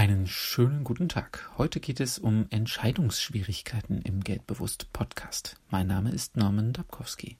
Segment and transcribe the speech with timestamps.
[0.00, 1.50] Einen schönen guten Tag.
[1.58, 5.60] Heute geht es um Entscheidungsschwierigkeiten im Geldbewusst Podcast.
[5.68, 7.36] Mein Name ist Norman Dabkowski.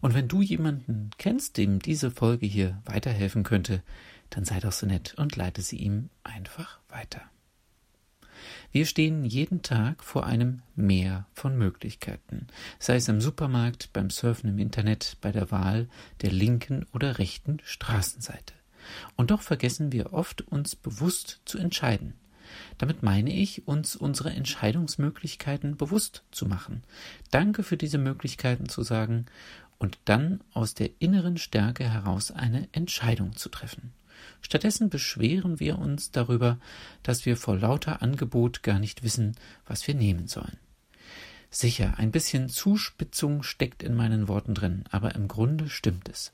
[0.00, 3.82] Und wenn du jemanden kennst, dem diese Folge hier weiterhelfen könnte,
[4.30, 7.22] dann sei doch so nett und leite sie ihm einfach weiter.
[8.70, 12.46] Wir stehen jeden Tag vor einem Meer von Möglichkeiten,
[12.78, 15.88] sei es im Supermarkt, beim Surfen im Internet, bei der Wahl
[16.22, 18.54] der linken oder rechten Straßenseite.
[19.16, 22.14] Und doch vergessen wir oft, uns bewusst zu entscheiden.
[22.78, 26.82] Damit meine ich, uns unsere Entscheidungsmöglichkeiten bewusst zu machen.
[27.30, 29.26] Danke für diese Möglichkeiten zu sagen
[29.78, 33.92] und dann aus der inneren Stärke heraus eine Entscheidung zu treffen.
[34.40, 36.58] Stattdessen beschweren wir uns darüber,
[37.02, 40.58] dass wir vor lauter Angebot gar nicht wissen, was wir nehmen sollen.
[41.50, 46.32] Sicher, ein bisschen Zuspitzung steckt in meinen Worten drin, aber im Grunde stimmt es.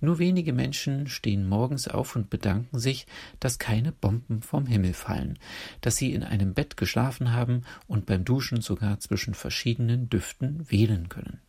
[0.00, 3.06] Nur wenige Menschen stehen morgens auf und bedanken sich,
[3.40, 5.38] dass keine Bomben vom Himmel fallen,
[5.80, 11.08] dass sie in einem Bett geschlafen haben und beim Duschen sogar zwischen verschiedenen Düften wählen
[11.08, 11.40] können.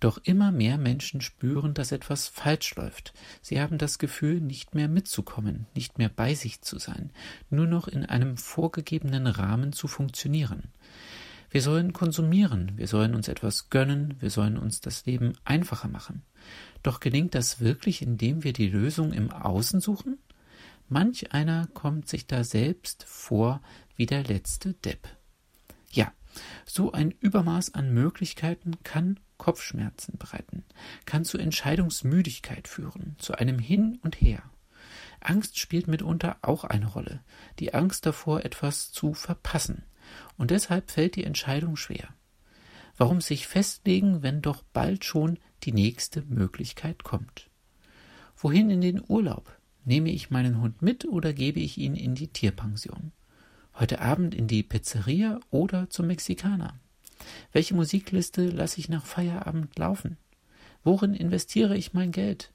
[0.00, 3.14] Doch immer mehr Menschen spüren, dass etwas falsch läuft.
[3.40, 7.10] Sie haben das Gefühl, nicht mehr mitzukommen, nicht mehr bei sich zu sein,
[7.50, 10.64] nur noch in einem vorgegebenen Rahmen zu funktionieren.
[11.52, 16.22] Wir sollen konsumieren, wir sollen uns etwas gönnen, wir sollen uns das Leben einfacher machen.
[16.82, 20.18] Doch gelingt das wirklich, indem wir die Lösung im Außen suchen?
[20.88, 23.60] Manch einer kommt sich da selbst vor
[23.96, 25.06] wie der letzte Depp.
[25.90, 26.10] Ja,
[26.64, 30.64] so ein Übermaß an Möglichkeiten kann Kopfschmerzen bereiten,
[31.04, 34.42] kann zu Entscheidungsmüdigkeit führen, zu einem Hin und Her.
[35.20, 37.20] Angst spielt mitunter auch eine Rolle,
[37.58, 39.84] die Angst davor, etwas zu verpassen,
[40.36, 42.08] und deshalb fällt die Entscheidung schwer.
[42.96, 47.48] Warum sich festlegen, wenn doch bald schon die nächste Möglichkeit kommt?
[48.36, 49.56] Wohin in den Urlaub?
[49.84, 53.12] Nehme ich meinen Hund mit oder gebe ich ihn in die Tierpension?
[53.74, 56.78] Heute Abend in die Pizzeria oder zum Mexikaner?
[57.52, 60.18] Welche Musikliste lasse ich nach Feierabend laufen?
[60.84, 62.52] Worin investiere ich mein Geld?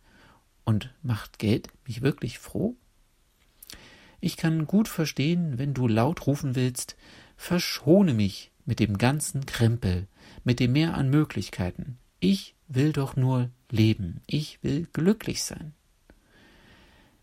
[0.63, 2.75] Und macht Geld mich wirklich froh?
[4.19, 6.95] Ich kann gut verstehen, wenn du laut rufen willst,
[7.37, 10.07] Verschone mich mit dem ganzen Krempel,
[10.43, 11.97] mit dem Meer an Möglichkeiten.
[12.19, 14.21] Ich will doch nur leben.
[14.27, 15.73] Ich will glücklich sein.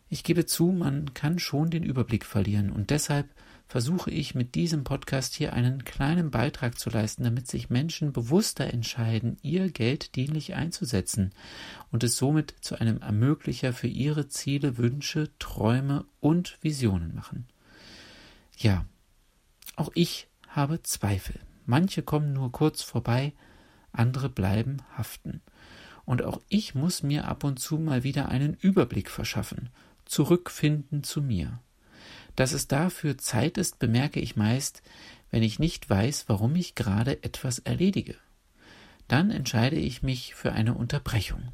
[0.08, 3.28] Ich gebe zu, man kann schon den Überblick verlieren und deshalb
[3.66, 8.72] versuche ich mit diesem Podcast hier einen kleinen Beitrag zu leisten, damit sich Menschen bewusster
[8.72, 11.32] entscheiden, ihr Geld dienlich einzusetzen
[11.90, 17.48] und es somit zu einem Ermöglicher für ihre Ziele, Wünsche, Träume und Visionen machen.
[18.56, 18.84] Ja,
[19.76, 21.40] auch ich habe Zweifel.
[21.66, 23.32] Manche kommen nur kurz vorbei,
[23.92, 25.40] andere bleiben haften.
[26.04, 29.70] Und auch ich muss mir ab und zu mal wieder einen Überblick verschaffen,
[30.04, 31.60] zurückfinden zu mir.
[32.36, 34.82] Dass es dafür Zeit ist, bemerke ich meist,
[35.30, 38.16] wenn ich nicht weiß, warum ich gerade etwas erledige.
[39.08, 41.52] Dann entscheide ich mich für eine Unterbrechung,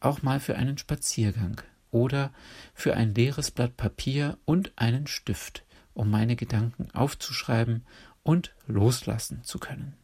[0.00, 2.32] auch mal für einen Spaziergang oder
[2.74, 5.64] für ein leeres Blatt Papier und einen Stift,
[5.94, 7.84] um meine Gedanken aufzuschreiben
[8.22, 9.94] und loslassen zu können.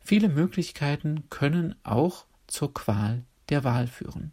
[0.00, 4.32] Viele Möglichkeiten können auch zur Qual der Wahl führen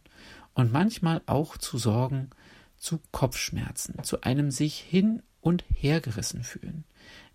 [0.53, 2.29] und manchmal auch zu Sorgen,
[2.77, 6.83] zu Kopfschmerzen, zu einem sich hin und hergerissen fühlen.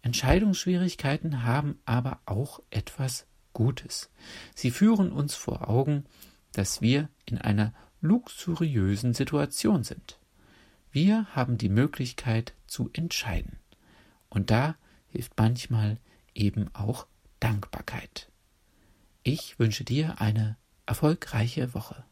[0.02, 4.10] Entscheidungsschwierigkeiten haben aber auch etwas Gutes.
[4.54, 6.04] Sie führen uns vor Augen,
[6.52, 10.18] dass wir in einer luxuriösen Situation sind.
[10.96, 13.58] Wir haben die Möglichkeit zu entscheiden.
[14.30, 14.76] Und da
[15.08, 15.98] hilft manchmal
[16.32, 17.06] eben auch
[17.38, 18.32] Dankbarkeit.
[19.22, 22.02] Ich wünsche dir eine erfolgreiche Woche.